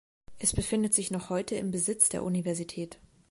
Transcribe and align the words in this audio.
Es 0.39 0.53
befindet 0.53 0.95
sich 0.95 1.11
noch 1.11 1.29
heute 1.29 1.53
im 1.57 1.69
Besitz 1.69 2.09
der 2.09 2.23
Universität. 2.23 2.97